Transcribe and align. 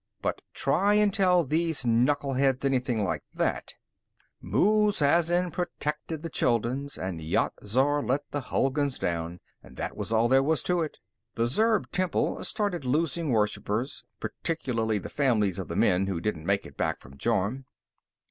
But 0.23 0.41
try 0.55 0.95
and 0.95 1.13
tell 1.13 1.45
these 1.45 1.85
knuckle 1.85 2.33
heads 2.33 2.65
anything 2.65 3.03
like 3.03 3.21
that! 3.35 3.75
Muz 4.41 4.99
Azin 4.99 5.51
protected 5.51 6.23
the 6.23 6.29
Chulduns, 6.31 6.97
and 6.97 7.21
Yat 7.21 7.53
Zar 7.63 8.01
let 8.01 8.21
the 8.31 8.41
Hulguns 8.41 8.97
down, 8.97 9.41
and 9.61 9.77
that 9.77 9.95
was 9.95 10.11
all 10.11 10.27
there 10.27 10.41
was 10.41 10.63
to 10.63 10.81
it. 10.81 10.97
The 11.35 11.45
Zurb 11.45 11.91
temple 11.91 12.43
started 12.43 12.83
losing 12.83 13.29
worshipers, 13.29 14.03
particularly 14.19 14.97
the 14.97 15.07
families 15.07 15.59
of 15.59 15.67
the 15.67 15.75
men 15.75 16.07
who 16.07 16.19
didn't 16.19 16.47
make 16.47 16.65
it 16.65 16.75
back 16.77 16.99
from 16.99 17.15
Jorm. 17.19 17.65